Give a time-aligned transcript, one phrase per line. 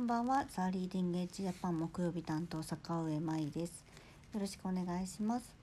[0.00, 3.84] こんばんは、ザーリーディングエッジジャパン木曜日担当坂上舞です。
[4.32, 5.54] よろしくお願いします。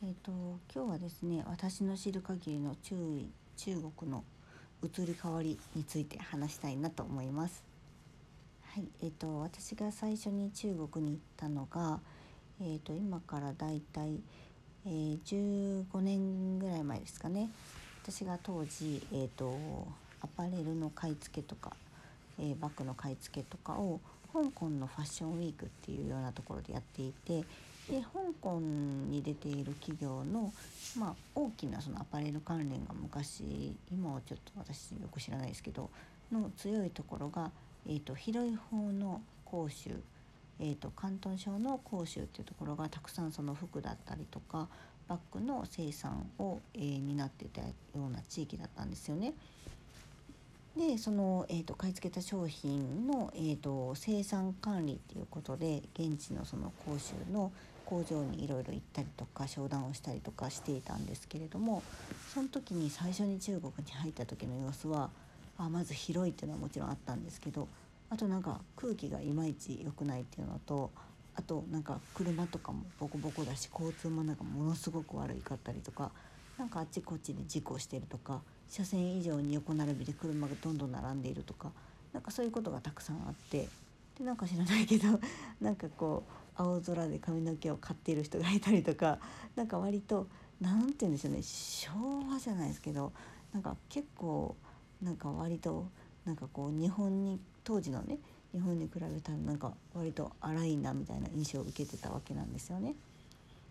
[0.00, 0.30] えっ、ー、と
[0.72, 2.94] 今日はですね、私の知る限りの中
[3.56, 4.22] 中国の
[4.84, 7.64] 移り変わりについて話したいなと思います。
[8.62, 11.98] はい、えっ、ー、と私が最初に中国に行ったのが、
[12.60, 14.20] えっ、ー、と今からだいたい
[14.86, 17.50] えー、15年ぐらい前ですかね
[18.04, 19.52] 私が当時、えーと、
[20.20, 21.74] アパレルの買い付けとか、
[22.40, 24.00] えー、バッグの買い付けとかを
[24.32, 27.44] 香港のファッションウィークっていうようなところでやっていて
[27.90, 30.52] で香港に出ている企業の、
[30.98, 35.90] まあ、大きなそのアパレル関連が昔今はちょっと私よく知らないですけど
[36.30, 37.50] の強いところが、
[37.88, 39.20] えーと、広い方の
[39.50, 39.90] 広州
[40.62, 44.68] えーと、広東省の広州っていうところがたくさんその服だったりとか
[45.08, 49.32] バッグの生産を、えー、担ってたような地域だったんですよね。
[50.76, 57.50] でその、えーと、買い付けた商品の、えーと、生産管理っていうことで現地のその広州の
[57.84, 61.82] 工場にいろいろ行ったりとか商談をしたりとかしていたんですけれども
[62.32, 65.10] その時に最初に中国に入った時の様子は
[65.58, 67.66] あまず広いっていうのはもちろんあったんですけど
[68.08, 70.92] あとなんか空気がいまいち良くないっていうのと
[71.34, 76.12] あとなんか車とかもボコボコだし交通マナーがものすごく悪いかったりとか
[76.58, 78.40] なんかあっちこっちで事故してるとか
[78.70, 81.70] 車線以上に横並びで車がどんどん並んでいるとか
[82.12, 83.68] なんかそういうことがたくさんあって
[84.18, 85.20] でなんか知らないけど
[85.60, 86.22] なんかこ
[86.56, 89.18] う青空で髪の毛を刈っている人がいたりとか
[89.56, 90.26] なんか割と
[90.60, 91.90] 何て言うんでしょうね昭
[92.30, 93.12] 和じゃないですけど
[93.52, 94.56] なんか結構
[95.02, 95.88] なんか割と
[96.24, 98.18] なんかこう日本に当時のね
[98.52, 102.94] 日本に比べたらなんか割と荒いなみたいな印象を受けてたわけなんですよね。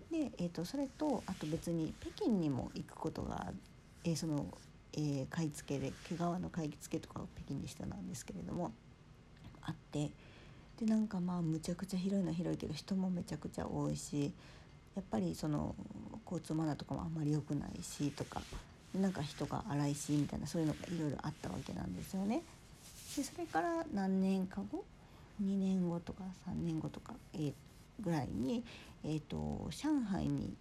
[0.10, 3.52] で、えーと、それとあと別に北京にも行くことが、
[4.04, 4.46] えー、その、
[4.94, 8.72] えー、買い付けで毛皮の買い付けとかを北京でしたなんですけれども
[9.62, 10.12] あって
[10.80, 14.32] でなんかまあむちゃくちゃ広いのは広いけど人もめちゃくちゃ多いし
[14.96, 15.76] やっぱりその
[16.26, 18.42] 交通マナーとかもあんまり良くないしとか
[19.00, 22.42] なんか人が荒いしみたいなそういうのがいろいろあったわけなんですよね。
[23.16, 24.84] でそれから何年か後
[25.44, 27.54] 2年後とか3年後とか、えー、
[28.02, 28.64] ぐらいに、
[29.04, 30.54] えーと、上海に、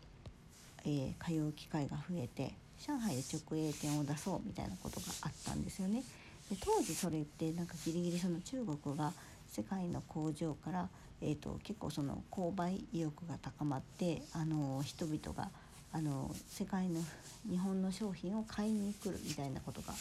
[0.85, 2.55] えー、通う機会が増えて
[2.87, 6.03] 上海で直営店を出そうみたいなことがあったんですよね。
[6.51, 9.13] で当時それってなんかギリギリその中国が
[9.51, 10.89] 世界の工場から、
[11.21, 15.51] えーと、結構その購買意欲が高まってあの人々が
[15.93, 17.03] あの世界の
[17.51, 19.95] 日本の商品を買いに来るみたいなことが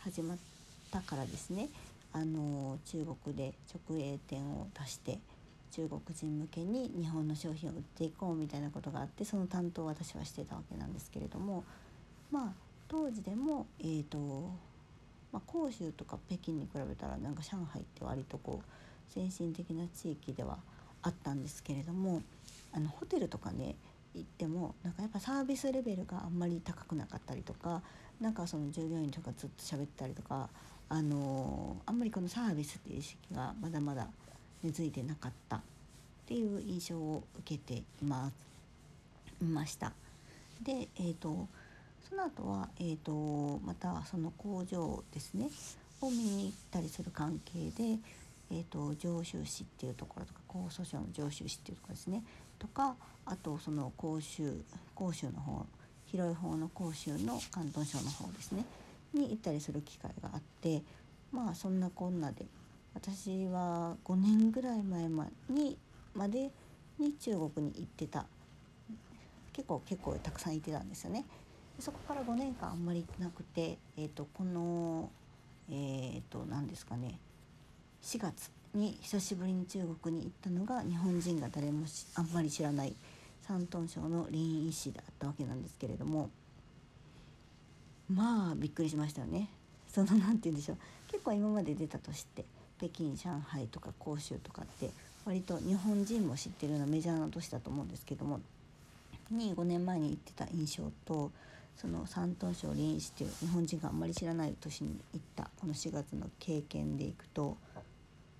[0.00, 0.38] 始まっ
[0.90, 1.68] たからですね
[2.12, 3.52] あの中国で
[3.88, 5.18] 直営店を出して
[5.72, 11.64] 中国人向けに日本の商品を売っていこうみたいなことがあってその担当を私はしてたわけなんですけれども
[12.30, 12.52] まあ
[12.88, 14.18] 当時でもえーと
[15.32, 20.56] まあ、広州とか北京に比べたらなんか上海って割とこう先進的な地域では
[21.02, 22.22] あったんですけれども
[22.72, 23.74] あのホテルとかね
[24.14, 27.82] 行ってもなんかやっぱサービスレベルがあんまり高くなかったりとか
[28.20, 30.48] なんかその従業員とかずっと喋ったりとか
[30.88, 34.08] あのあんまりこのサービスっていう意識がまだまだ
[34.62, 35.60] 根付いてなかったっ
[36.26, 38.46] ていう印象を受けています
[39.42, 39.92] いました。
[40.62, 41.46] で、えーと、
[42.08, 45.48] その後は、えーと、またその工場ですね
[46.00, 47.98] を見に行ったりする関係で、
[48.52, 52.22] えーと、常習市っていうところとか高訴訟の常習市っていうところですね
[52.58, 54.52] とかあとその甲州
[54.94, 55.66] 甲州の方
[56.06, 58.64] 広い方の甲州の広東省の方ですね
[59.12, 60.82] に行ったりする機会があって
[61.32, 62.46] まあそんなこんなで
[62.94, 65.08] 私は5年ぐらい前
[65.50, 65.76] に
[66.14, 66.50] まで
[66.98, 68.26] に中国に行ってた
[69.52, 71.24] 結構結構たくさん行ってたんですよね。
[71.78, 75.10] そこから5年間あんまりなくて、えーと、この
[75.70, 77.18] えっ、ー、と何ですかね
[78.02, 82.94] 4月に久しぶりに中国に行ったのが日本人が誰もあんまり知らない
[83.48, 86.30] 山東省の林医師だったわけなんですけれども
[88.08, 89.48] まあびっくりしましたよね。
[89.88, 90.78] その何て言うんでしょう
[91.10, 92.44] 結構今まで出たとして
[92.78, 94.90] 北京上海とか広州とかって
[95.24, 98.40] 割と日本人も知ってるようなメジャーな都市だと思うんですけども
[99.30, 101.32] に5年前に行ってた印象と
[101.76, 107.56] その山東省臨市っていう日本人があんまり知らない都市に行ったこの4月の経験でいくと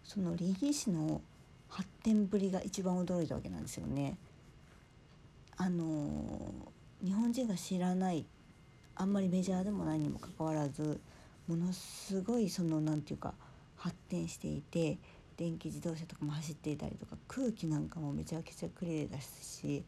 [0.05, 1.21] その臨市の
[1.69, 4.17] 発展ぶりが一番驚いたわけなんですよね。
[5.59, 5.85] あの
[7.03, 8.27] 日本人が知らない
[8.95, 11.01] あんまりメジャーでもないにもかかわらず
[11.49, 13.35] ものすごいその何て言うか
[13.77, 14.99] 発展していて
[15.37, 19.85] 電気自動車とかも走っていたりとか空気なんかもめちゃくちゃ綺麗だし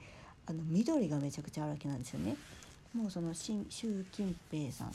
[0.46, 2.36] あの緑がめちゃくちゃあるわけなんですよね。
[2.94, 3.64] もうその習
[4.12, 4.92] 近平さん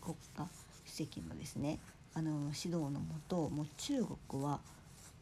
[0.00, 0.46] 国家
[0.86, 1.78] 主席のですね
[2.14, 4.60] あの指導のもともう中国は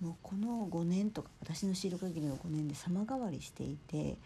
[0.01, 4.17] もうこの5年とか私の知る限りの5年で様変わりしていて、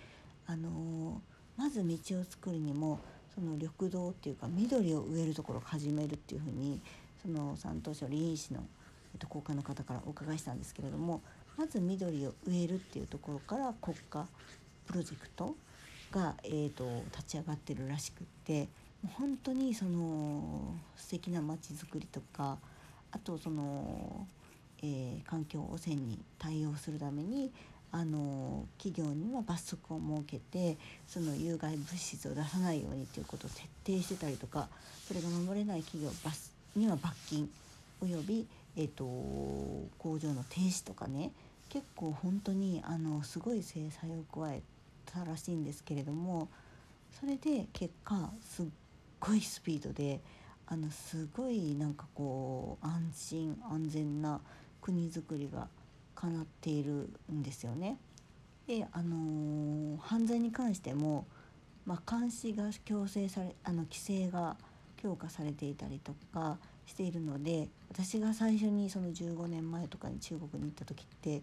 [0.46, 1.22] あの
[1.56, 2.98] まず道を作るにも
[3.34, 6.80] その緑道っていうか緑を植えるところを始めるっていうふうに
[7.22, 8.60] その山東省林市の、
[9.14, 11.22] えっと、高官の方からお伺いしたんですけれども
[11.56, 14.26] まず緑を植えるっていうところから国家
[14.86, 15.54] プロジェクト
[16.12, 18.68] が、えーと、立ち上がってるらしくって
[19.02, 22.58] もう本当にその素敵な街づくりとか
[23.10, 24.26] あとその、
[24.82, 27.50] えー、環境汚染に対応するために
[27.90, 34.68] あの企業には罰則を設けてその有害物質を出さないようにということを徹底してたりとか
[35.06, 36.10] それが守れない企業
[36.76, 37.50] には罰金
[38.00, 39.04] および、えーと、
[39.98, 41.32] 工場の停止とかね
[41.68, 44.62] 結構本当にあのすごい制裁を加え
[45.12, 46.48] たらしいんですけれども
[47.18, 48.66] それで結果すっ
[49.20, 50.20] ごいスピードで
[50.66, 54.40] あのすごいなんかこう安心安全な
[54.80, 55.68] 国づくりが
[56.14, 57.98] 叶っているんですよね。
[58.66, 61.26] であのー、犯罪に関しても、
[61.84, 64.56] まあ、監視が強制されあの規制が
[64.96, 71.42] 強化されていたりとかしているので私が最初にその15年前とかに中国に行った時って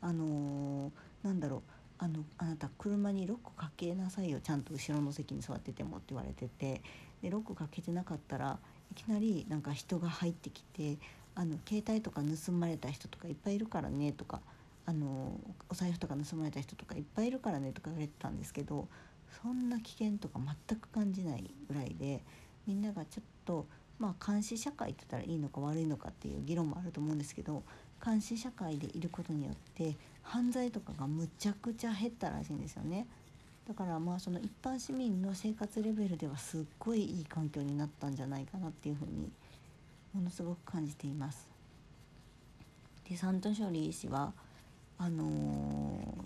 [0.00, 1.62] あのー、なんだろう
[2.02, 4.40] あのあなた車にロックかけなさいよ。
[4.40, 6.82] ちゃんと後ろの席に座っててもって言われてて。
[7.22, 8.58] でロックかけてなかったら
[8.90, 10.96] いきなりなんか人が入ってきて
[11.34, 14.40] あの携帯とか盗まれた人とかいっぱいいるからねとか
[14.86, 15.38] あの
[15.68, 18.88] お財布とか盗まれた人とかいっぱいいるからねとか言われてたんですけど
[19.42, 22.22] そんな危険とか全く感じないぐらいで
[22.66, 23.66] みんながちょっと
[23.98, 27.62] まあ監視社会って言ったらいいのか悪いのかっていう議論もあると思うんですけど
[28.04, 33.06] 監視社会でいることによって犯罪とかがむちゃくちゃ減ったらしいんですよね。
[33.66, 39.30] だからまあその一般市民の生活レベルではすっごいいい環境になったんじゃないかなっていうふうに
[40.12, 41.48] ものすごく感じています。
[43.08, 44.32] でサントショリー氏は
[44.98, 46.24] あのー、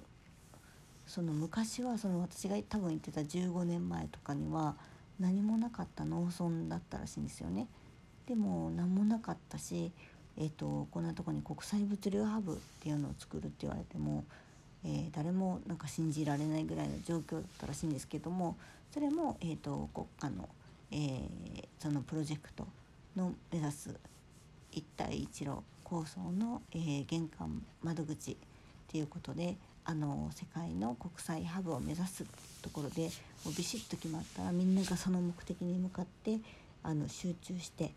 [1.07, 4.77] その昔はその私が多分言ってた15年前とかには
[5.21, 7.69] 何もなかった農村だったらしいんですよね。
[8.27, 9.93] でも何もなかったし、
[10.37, 14.25] えーと、こんなとこに国際物流ハブっていうのを作るって言われても、
[14.85, 18.57] えー、誰もなんか信じられないぐらいの状況だったらしいんですけども
[18.93, 20.49] それも、えーと、国家の、
[20.91, 22.67] えー、そのプロジェクト
[23.17, 23.95] の目指す
[24.73, 28.37] 一帯一路構想の、えー、玄関窓口っ
[28.89, 32.25] ていうことであの世界の国際ハブを目指す
[32.63, 33.11] ところで
[33.45, 36.39] もうビシッと決まったらみんながその目的に向かって
[36.83, 37.93] あの集中して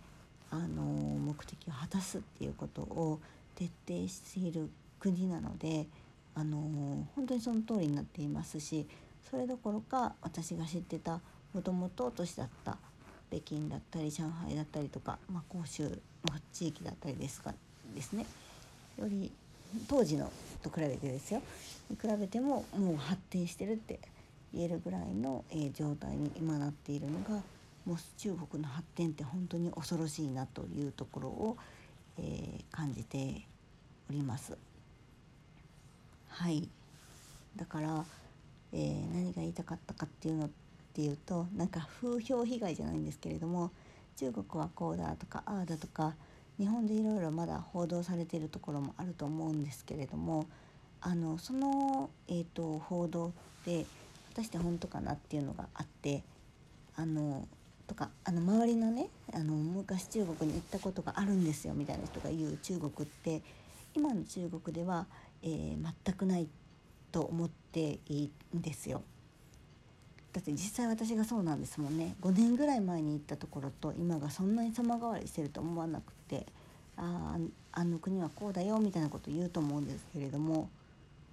[0.51, 3.19] あの目的を果たすっていうことを
[3.55, 5.87] 徹底している国なので
[6.35, 6.57] あの
[7.15, 8.87] 本当にその通りになっていますし
[9.29, 11.19] それどころか私が知ってた
[11.53, 12.77] もともと都市だった
[13.29, 15.89] 北京だったり上海だったりとか、まあ、州の
[16.53, 17.53] 地域だったりですが
[17.95, 18.25] ですね。
[18.97, 19.31] より
[19.87, 20.31] 当時の
[20.63, 21.41] と比べてですよ。
[21.89, 23.99] に比べてももう発展してるって
[24.53, 27.41] 言えるぐらいの、えー、状態に今なっているのが
[27.87, 31.57] もう中国の発展って本当に恐ろしいなというところを、
[32.19, 33.47] えー、感じて
[34.09, 34.57] おります。
[36.27, 36.67] はい
[37.55, 38.05] だから、
[38.73, 40.49] えー、何が言いたかったかっていうのっ
[40.93, 43.71] ていうとなんか風評被害じゃないんですけれども
[44.17, 46.13] 中国はこうだとかああだとか
[46.59, 50.45] 日本でいろいろまだ報道されているところもあると思うんですけれども
[51.01, 53.31] あのその、えーと、報道っ
[53.63, 53.85] て
[54.29, 56.23] 果たして本当かなっていうのがあって
[56.95, 57.47] あの
[57.87, 63.41] とかあの周りのねあの昔中国に行ったことがあるんですよみたいな人が言う中国って
[63.95, 65.07] 今の中国では、
[65.41, 66.47] えー、全くない
[67.11, 69.01] と思っていいんですよ。
[70.33, 76.45] だって実際私がそうなんですもんね5年ぐらい前に行ったところと今がそんなに様変わりしてると思わなくて
[76.95, 77.37] あ
[77.71, 80.69] あの国はこうだよみたいなこと言うと思うんですけれども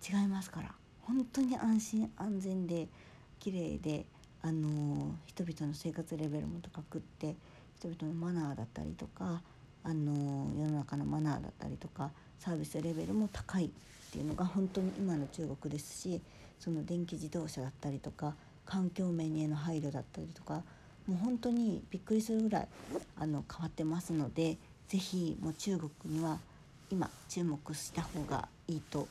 [0.08, 2.88] 違いますから本当に安心安全で
[3.40, 4.06] 綺麗で
[4.46, 7.34] あの人々の生活レベルも高くって
[7.78, 9.40] 人々のマナーだったりとか
[9.82, 13.70] あの世の中のマナーだったりとかサービスレベルも高いっ
[14.12, 16.20] ていうのが本当に今の中国ですし
[16.60, 18.34] その電気自動車だったりとか
[18.66, 20.62] 環境面への配慮だったりとか
[21.06, 22.68] もう本当にびっくりするぐらい
[23.16, 24.58] あの変わってますので
[24.88, 26.38] 是非も中国には
[26.90, 29.08] 今注目した方がいいと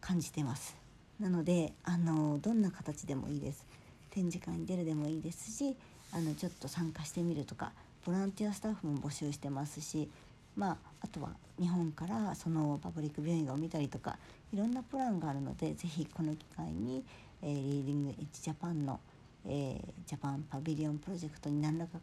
[0.00, 0.74] 感じてます。
[1.20, 3.64] なのであのどんな形でもいいです。
[4.12, 5.76] 展示会に出るでもいいですし
[6.12, 7.72] あのちょっと参加してみるとか
[8.04, 10.08] ボランティアスタッフも募集してますし
[10.56, 14.18] まあ、あとは日本からそのパブリックビューイングを見たりとか
[14.52, 17.04] いろんなプランがあるので是非この機会に、
[17.42, 19.00] えー、リーディングエッジジャパンの、
[19.46, 21.98] えー、ジャパンパビリオンプロジェクトに何らか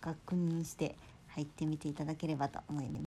[0.00, 0.94] 確認して
[1.28, 2.94] 入ってみていただければと思います。